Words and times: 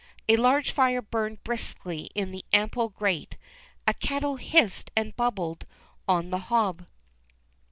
A 0.27 0.35
large 0.35 0.71
fire 0.71 1.03
burned 1.03 1.43
briskly 1.43 2.09
in 2.15 2.31
the 2.31 2.43
ample 2.51 2.89
grate. 2.89 3.37
A 3.85 3.93
kettle 3.93 4.37
hissed 4.37 4.89
and 4.95 5.15
bubbled 5.15 5.67
on 6.07 6.31
the 6.31 6.39
hob. 6.49 6.87